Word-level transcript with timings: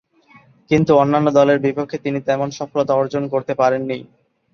কিন্তু 0.71 0.91
অন্যান্য 0.95 1.27
দলের 1.37 1.59
বিপক্ষে 1.65 1.97
তিনি 2.05 2.19
তেমন 2.27 2.49
সফলতা 2.59 2.93
অর্জন 2.95 3.23
করতে 3.33 3.53
পারেননি। 3.55 3.97